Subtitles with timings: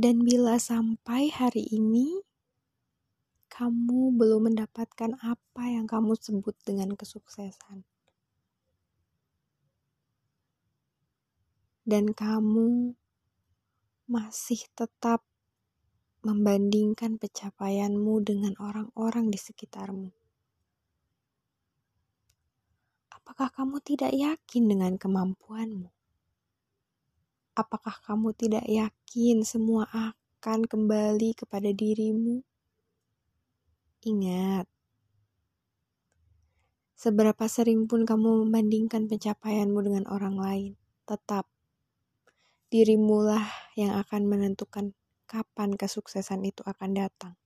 [0.00, 2.24] Dan bila sampai hari ini
[3.52, 7.84] kamu belum mendapatkan apa yang kamu sebut dengan kesuksesan,
[11.84, 12.96] dan kamu
[14.08, 15.20] masih tetap
[16.24, 20.08] membandingkan pencapaianmu dengan orang-orang di sekitarmu.
[23.12, 25.99] Apakah kamu tidak yakin dengan kemampuanmu?
[27.60, 32.40] Apakah kamu tidak yakin semua akan kembali kepada dirimu?
[34.00, 34.64] Ingat,
[36.96, 40.72] seberapa sering pun kamu membandingkan pencapaianmu dengan orang lain,
[41.04, 41.44] tetap
[42.72, 43.44] dirimulah
[43.76, 44.96] yang akan menentukan
[45.28, 47.36] kapan kesuksesan itu akan datang.